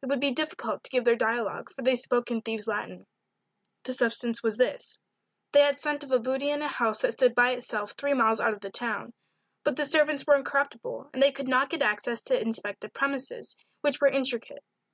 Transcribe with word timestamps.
It 0.00 0.06
would 0.06 0.18
be 0.20 0.30
difficult 0.30 0.82
to 0.82 0.90
give 0.90 1.04
their 1.04 1.14
dialogue, 1.14 1.70
for 1.70 1.82
they 1.82 1.94
spoke 1.94 2.30
in 2.30 2.40
thieves' 2.40 2.66
Latin. 2.66 3.06
The 3.82 3.92
substance 3.92 4.42
was 4.42 4.56
this: 4.56 4.98
They 5.52 5.60
had 5.60 5.78
scent 5.78 6.02
of 6.02 6.10
a 6.10 6.18
booty 6.18 6.48
in 6.48 6.62
a 6.62 6.68
house 6.68 7.02
that 7.02 7.12
stood 7.12 7.34
by 7.34 7.50
itself 7.50 7.92
three 7.92 8.14
miles 8.14 8.40
out 8.40 8.54
of 8.54 8.62
the 8.62 8.70
town. 8.70 9.12
But 9.64 9.76
the 9.76 9.84
servants 9.84 10.26
were 10.26 10.36
incorruptible, 10.36 11.10
and 11.12 11.22
they 11.22 11.32
could 11.32 11.48
not 11.48 11.68
get 11.68 11.82
access 11.82 12.22
to 12.22 12.40
inspect 12.40 12.80
the 12.80 12.88
premises, 12.88 13.56
which 13.82 14.00
were 14.00 14.08
intricate. 14.08 14.64